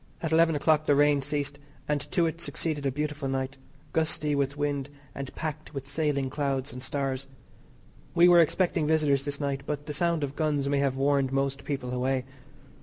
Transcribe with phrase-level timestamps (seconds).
[0.23, 3.57] At eleven o'clock the rain ceased, and to it succeeded a beautiful night,
[3.93, 7.27] gusty with wind, and packed with sailing clouds and stars.
[8.15, 11.65] We were expecting visitors this night, but the sound of guns may have warned most
[11.65, 12.25] people away.